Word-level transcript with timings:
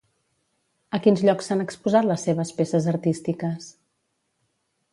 A 0.97 0.99
quins 1.07 1.21
llocs 1.27 1.49
s'han 1.51 1.61
exposat 1.65 2.09
les 2.13 2.25
seves 2.29 2.53
peces 2.61 2.89
artístiques? 2.95 3.69